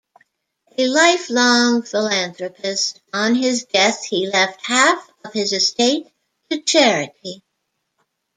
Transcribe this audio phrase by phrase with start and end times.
[0.79, 6.07] A lifelong philanthropist, on his death he left half of his estate
[6.49, 7.43] to charity.